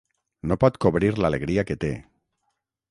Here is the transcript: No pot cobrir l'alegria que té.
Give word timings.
No 0.51 0.57
pot 0.63 0.79
cobrir 0.85 1.11
l'alegria 1.21 1.67
que 1.73 1.81
té. 1.87 1.95